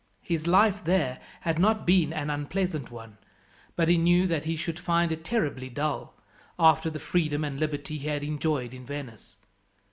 His 0.23 0.47
life 0.47 0.83
there 0.83 1.19
had 1.41 1.59
not 1.59 1.85
been 1.85 2.11
an 2.11 2.31
unpleasant 2.31 2.89
one, 2.89 3.19
but 3.75 3.87
he 3.87 3.97
knew 3.99 4.25
that 4.25 4.45
he 4.45 4.55
should 4.55 4.79
find 4.79 5.11
it 5.11 5.23
terribly 5.23 5.69
dull, 5.69 6.15
after 6.57 6.89
the 6.89 6.97
freedom 6.99 7.43
and 7.43 7.59
liberty 7.59 7.99
he 7.99 8.07
had 8.07 8.23
enjoyed 8.23 8.73
in 8.73 8.83
Venice. 8.83 9.37